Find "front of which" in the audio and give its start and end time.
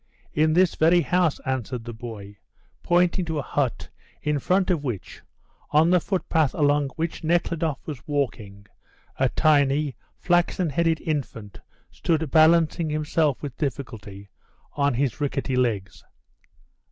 4.39-5.21